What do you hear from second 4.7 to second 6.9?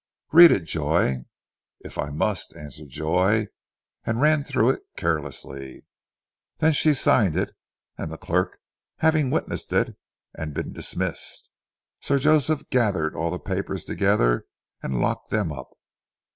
it carelessly. Then